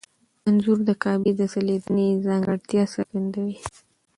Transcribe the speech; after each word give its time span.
انځور 0.47 0.79
د 0.87 0.89
کعبې 1.03 1.31
د 1.39 1.41
ځلېدنې 1.53 2.07
ځانګړتیا 2.25 2.83
څرګندوي. 2.93 3.57